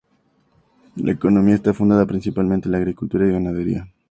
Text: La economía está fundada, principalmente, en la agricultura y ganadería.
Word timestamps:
La 0.95 1.11
economía 1.11 1.53
está 1.53 1.75
fundada, 1.75 2.07
principalmente, 2.07 2.67
en 2.67 2.71
la 2.71 2.79
agricultura 2.79 3.27
y 3.27 3.31
ganadería. 3.33 3.87